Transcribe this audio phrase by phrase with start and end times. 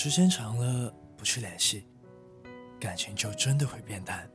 [0.00, 1.84] 时间长了，不去联系，
[2.78, 4.30] 感情就真的会变淡。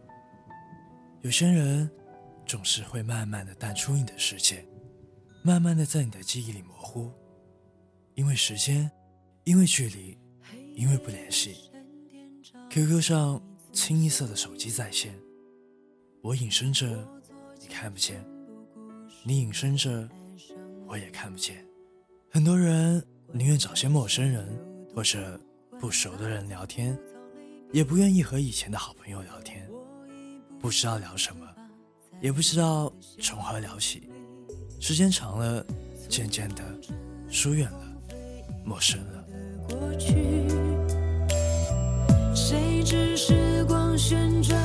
[1.22, 1.90] 有些人
[2.46, 4.68] 总是会慢慢的淡出你的世界，
[5.42, 7.10] 慢慢的在你的记忆里模糊，
[8.16, 8.92] 因为时间，
[9.46, 10.18] 因为距离，
[10.76, 11.72] 因为不联系。
[12.70, 15.18] QQ 上清一色的手机在线，
[16.22, 17.08] 我隐身着，
[17.62, 18.18] 你看不见；
[19.24, 20.10] 你隐身着，
[20.86, 21.66] 我也看不见。
[22.30, 24.46] 很多人宁愿找些陌生人
[24.94, 25.40] 或者。
[25.84, 26.98] 不熟的人聊天，
[27.74, 29.70] 也不愿意和以前的好朋友聊天，
[30.62, 31.46] 不知道聊什么，
[32.22, 32.90] 也不知道
[33.22, 34.10] 从何聊起。
[34.80, 35.66] 时间长了，
[36.08, 36.64] 渐渐的
[37.30, 37.86] 疏远了，
[38.64, 39.26] 陌生了。
[42.34, 44.58] 谁知时光旋转，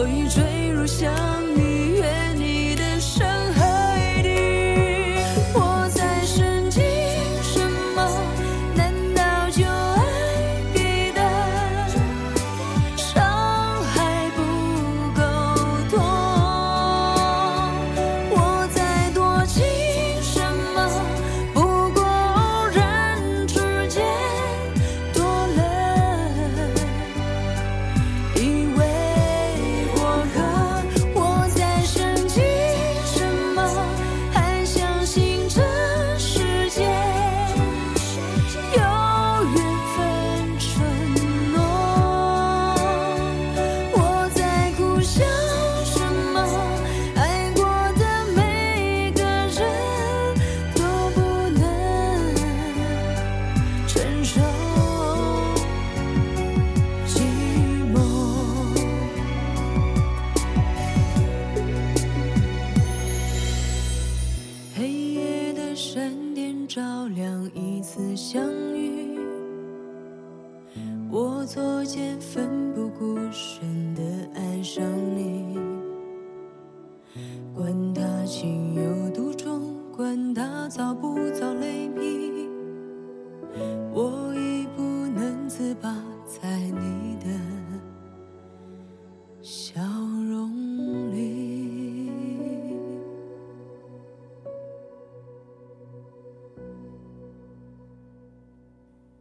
[0.00, 1.49] 我已坠入想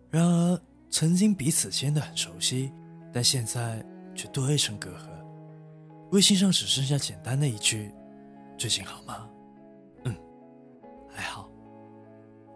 [0.09, 0.59] 然而。
[0.91, 2.71] 曾经彼此间的很熟悉，
[3.13, 3.85] 但现在
[4.15, 5.07] 却多一层隔阂。
[6.09, 7.91] 微信上只剩下简单的一句
[8.57, 9.29] ：“最近好吗
[10.05, 10.15] ？”“嗯，
[11.07, 11.47] 还好。”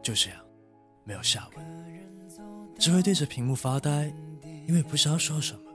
[0.02, 0.40] 就这样，
[1.04, 1.66] 没有下文，
[2.80, 4.12] 只会对着屏幕发呆，
[4.68, 5.72] 因为不知道说什么。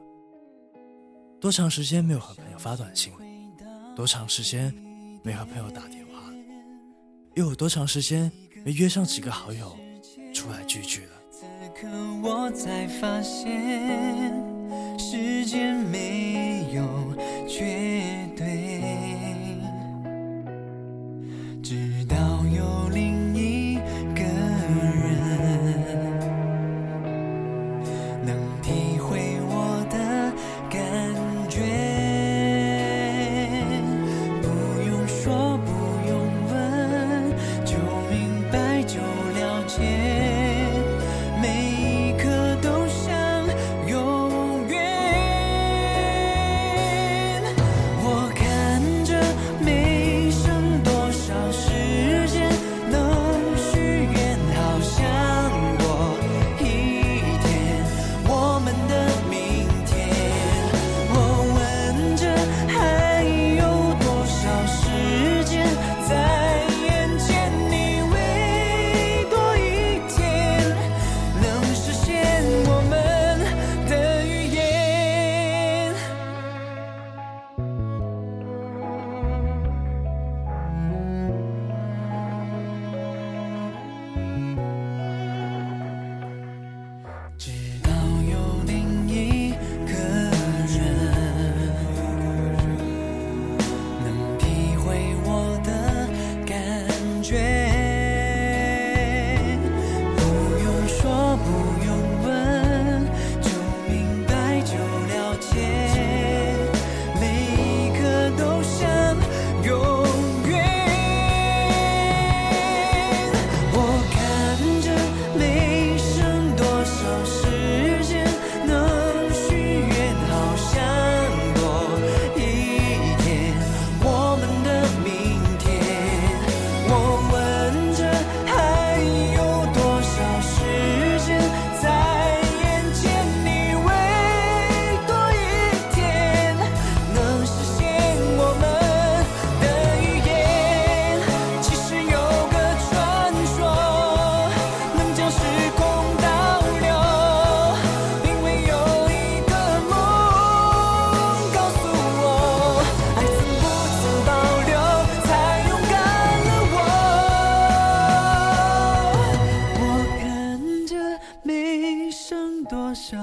[1.40, 3.20] 多长时间没有和朋友发短信了？
[3.94, 4.74] 多长时间
[5.22, 6.36] 没和朋友打电话了？
[7.36, 8.30] 又有多长时间
[8.64, 9.78] 没约上几个好友
[10.34, 11.17] 出来聚聚了？
[11.80, 11.86] 可
[12.24, 14.32] 我才发现，
[14.98, 16.27] 时间没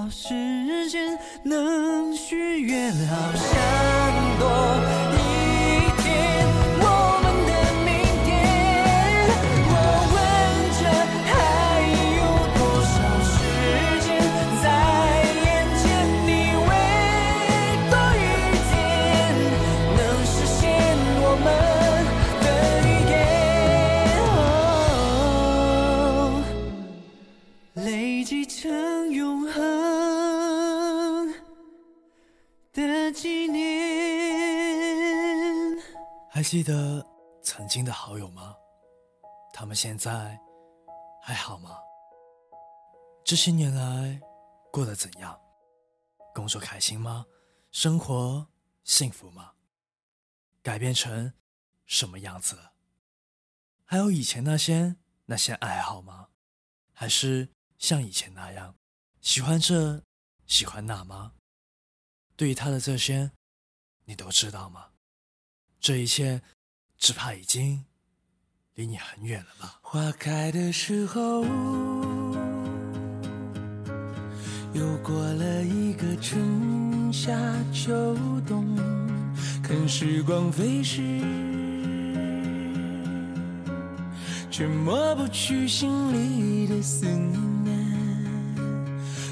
[0.09, 5.44] 时间能许愿，好想多。
[36.29, 37.05] 还记得
[37.41, 38.53] 曾经的好友吗？
[39.53, 40.37] 他们现在
[41.21, 41.79] 还好吗？
[43.23, 44.19] 这些年来
[44.69, 45.39] 过得怎样？
[46.33, 47.25] 工作开心吗？
[47.71, 48.45] 生活
[48.83, 49.53] 幸福吗？
[50.61, 51.31] 改变成
[51.85, 52.73] 什么样子了？
[53.85, 56.27] 还有以前那些那些爱好吗？
[56.91, 57.47] 还是
[57.77, 58.75] 像以前那样
[59.21, 60.03] 喜欢这
[60.45, 61.31] 喜欢那吗？
[62.37, 63.31] 对于他的这些，
[64.03, 64.87] 你都知道吗？
[65.79, 66.41] 这一切，
[66.97, 67.85] 只怕已经
[68.73, 69.79] 离你很远了吧。
[69.81, 71.45] 花开的时候，
[74.73, 77.33] 又过了一个春夏
[77.71, 78.13] 秋
[78.45, 78.75] 冬，
[79.63, 81.01] 看时光飞逝，
[84.51, 87.73] 却抹不去心里的思念。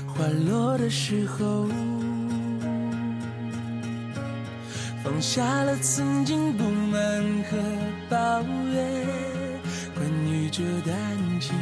[0.08, 1.68] 花落的时候。
[5.04, 7.00] 放下了曾经不满
[7.52, 7.58] 和
[8.10, 8.74] 抱怨，
[9.94, 10.96] 关于这段
[11.42, 11.54] 情，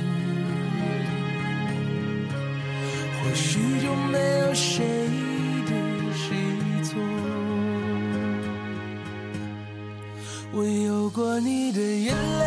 [3.18, 4.86] 或许就没有谁
[5.66, 5.74] 对
[6.14, 6.36] 谁
[6.84, 7.02] 错。
[10.54, 12.46] 我有过你的眼泪。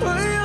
[0.00, 0.43] 我有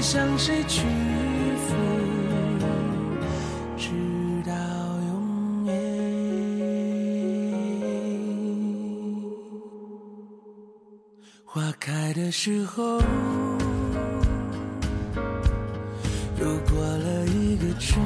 [0.00, 0.86] 向谁屈
[1.66, 1.74] 服，
[3.76, 3.90] 直
[4.46, 4.52] 到
[5.08, 5.74] 永远。
[11.44, 13.00] 花开的时候，
[16.40, 18.00] 又过了一个春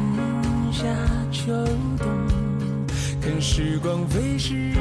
[0.73, 0.83] 夏
[1.31, 1.53] 秋
[1.99, 2.09] 冬，
[3.21, 4.73] 看时光飞逝，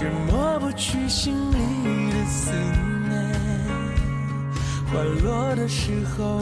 [0.00, 1.56] 却抹不去心里
[2.10, 2.50] 的思
[3.06, 3.12] 念。
[4.86, 6.40] 花落的时候，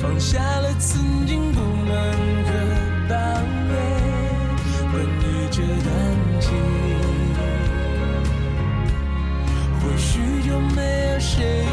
[0.00, 1.96] 放下了曾经不满
[2.46, 2.50] 和
[3.08, 3.16] 抱
[3.66, 3.74] 怨，
[4.92, 5.90] 关于这段
[6.38, 6.54] 情，
[9.80, 10.78] 或许就没
[11.14, 11.66] 有谁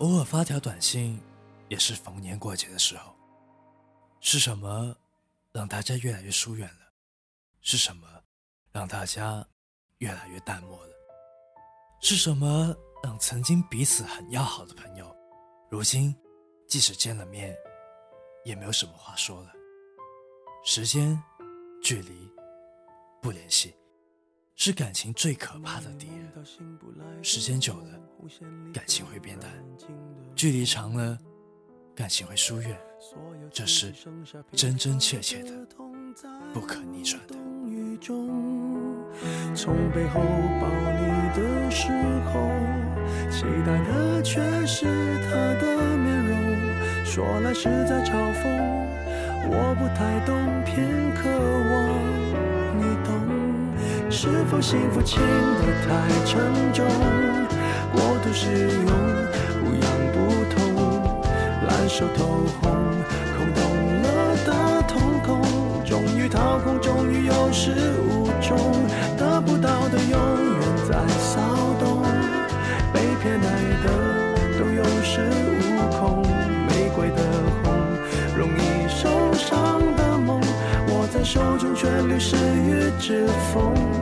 [0.00, 1.20] 偶尔发条短信，
[1.68, 3.14] 也是逢年过节的时候。
[4.20, 4.96] 是什么
[5.52, 6.90] 让大家越来越疏远了？
[7.60, 8.08] 是什么
[8.72, 9.46] 让大家
[9.98, 10.92] 越来越淡漠了？
[12.00, 15.14] 是什么让曾经彼此很要好的朋友，
[15.70, 16.16] 如今
[16.66, 17.54] 即使见了面，
[18.42, 19.52] 也没有什么话说了？
[20.64, 21.22] 时间、
[21.82, 22.26] 距离、
[23.20, 23.74] 不联系，
[24.62, 27.24] 是感情最可怕的敌人。
[27.24, 27.98] 时间久了，
[28.74, 29.50] 感情会变淡；
[30.36, 31.18] 距离长了，
[31.94, 32.78] 感情会疏远。
[33.50, 33.90] 这是
[34.52, 35.66] 真真切切的，
[36.52, 37.34] 不可逆转的。
[39.54, 41.88] 从背后抱你的时
[42.28, 42.50] 候，
[43.30, 44.84] 期待的却是
[45.24, 46.36] 他的面容。
[47.06, 48.44] 说来是在嘲讽，
[49.48, 51.30] 我不太懂，偏渴
[51.72, 52.29] 望。
[54.12, 56.40] 是否幸福轻得太沉
[56.74, 56.84] 重，
[57.92, 58.90] 过度使用
[59.62, 60.18] 不痒不
[60.52, 61.12] 痛，
[61.66, 62.24] 烂熟透
[62.60, 62.72] 红。
[63.38, 63.62] 空洞
[64.02, 65.40] 了的瞳孔，
[65.84, 67.70] 终于掏空，终于有始
[68.10, 68.58] 无终
[69.16, 71.40] 得不到的，永远在骚
[71.78, 72.02] 动。
[72.92, 73.46] 被偏爱
[73.84, 73.86] 的
[74.58, 75.20] 都有恃
[75.60, 76.22] 无恐。
[76.68, 77.22] 玫瑰的
[77.62, 77.72] 红，
[78.36, 80.40] 容易受伤的梦，
[80.88, 83.99] 握在手中却流失于指缝。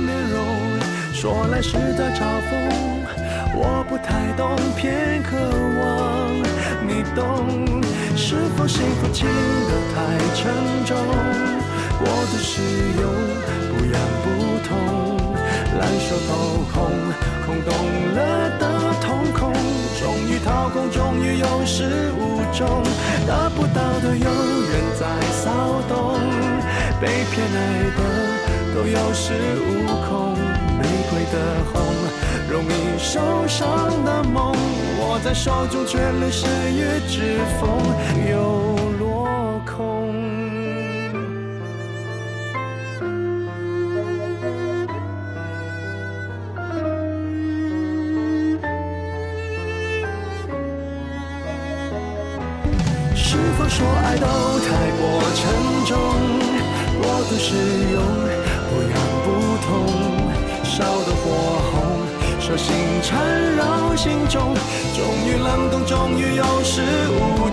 [0.00, 0.38] 面容。
[1.12, 2.50] 说来是在嘲讽，
[3.54, 5.80] 我不太懂，偏渴望
[6.88, 7.20] 你懂。
[8.16, 9.96] 是否幸福轻得太
[10.34, 10.50] 沉
[10.86, 10.96] 重？
[11.98, 12.62] 过度使
[13.00, 13.04] 用
[13.68, 14.26] 不痒不
[14.66, 14.70] 痛，
[15.78, 16.30] 烂熟透
[16.72, 16.78] 红，
[17.44, 17.68] 空洞
[18.14, 18.18] 了
[18.58, 18.62] 的
[19.00, 19.52] 瞳孔，
[20.00, 22.82] 终于掏空，终于有始无终，
[23.26, 25.04] 得不到的永远在
[25.42, 26.18] 骚动，
[27.00, 27.58] 被偏爱
[27.96, 28.00] 的
[28.74, 30.34] 都有恃无恐，
[30.78, 31.36] 玫瑰的
[31.72, 31.82] 红，
[32.48, 34.54] 容易受伤的梦。
[35.00, 37.68] 握在手中，却流失于指缝，
[38.30, 38.69] 又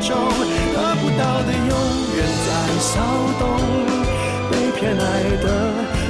[0.08, 0.16] 无终，
[0.74, 1.72] 得不到的永
[2.16, 2.50] 远在
[2.80, 2.96] 骚
[3.40, 3.44] 动，
[4.50, 5.04] 被偏爱
[5.44, 5.46] 的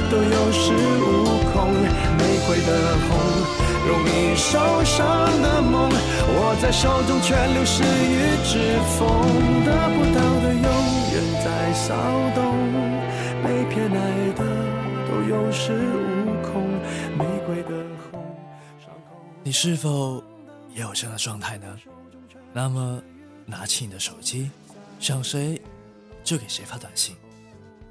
[0.08, 0.62] 都有恃
[1.02, 1.04] 无
[1.52, 1.56] 恐，
[2.16, 2.70] 玫瑰的
[3.08, 3.10] 红，
[3.88, 4.48] 容易受
[4.84, 4.98] 伤
[5.42, 9.08] 的梦，握在手中却流失于指缝，
[9.64, 10.62] 得不到的永
[11.12, 11.14] 远
[11.44, 11.94] 在骚
[12.34, 12.38] 动，
[13.42, 13.96] 被偏爱
[14.34, 14.40] 的
[15.08, 16.62] 都有恃无恐，
[17.18, 17.70] 玫瑰的
[18.12, 18.22] 红。
[19.42, 20.22] 你是否
[20.74, 21.66] 也有这样的状态呢？
[22.52, 23.00] 那么，
[23.48, 24.50] 拿起你的手机，
[25.00, 25.60] 想谁
[26.22, 27.16] 就给谁发短信，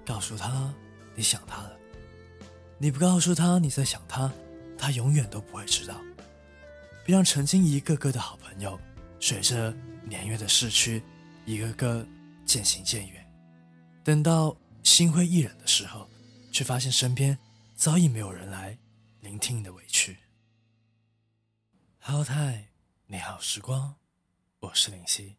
[0.05, 0.71] 告诉他
[1.15, 1.75] 你想他了。
[2.77, 4.31] 你不告诉他你在想他，
[4.77, 5.99] 他永远都不会知道。
[7.03, 8.79] 别让曾经一个个的好朋友，
[9.19, 11.01] 随着年月的逝去，
[11.43, 12.05] 一个个
[12.45, 13.27] 渐行渐远。
[14.03, 16.07] 等到心灰意冷的时候，
[16.51, 17.35] 却发现身边
[17.73, 18.77] 早已没有人来
[19.21, 20.17] 聆听你的委屈。
[21.97, 22.67] 好太，
[23.07, 23.95] 你好时光，
[24.59, 25.35] 我是林夕。